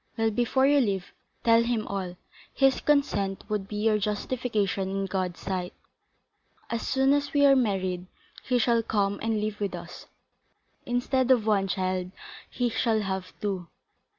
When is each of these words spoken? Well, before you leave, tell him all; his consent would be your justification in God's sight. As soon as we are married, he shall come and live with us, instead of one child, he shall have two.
Well, 0.17 0.31
before 0.31 0.65
you 0.65 0.79
leave, 0.79 1.13
tell 1.43 1.61
him 1.61 1.85
all; 1.87 2.17
his 2.51 2.81
consent 2.81 3.43
would 3.49 3.67
be 3.67 3.75
your 3.75 3.99
justification 3.99 4.89
in 4.89 5.05
God's 5.05 5.39
sight. 5.39 5.75
As 6.71 6.81
soon 6.87 7.13
as 7.13 7.33
we 7.33 7.45
are 7.45 7.55
married, 7.55 8.07
he 8.43 8.57
shall 8.57 8.81
come 8.81 9.19
and 9.21 9.39
live 9.39 9.59
with 9.59 9.75
us, 9.75 10.07
instead 10.87 11.29
of 11.29 11.45
one 11.45 11.67
child, 11.67 12.09
he 12.49 12.67
shall 12.67 13.01
have 13.01 13.31
two. 13.41 13.67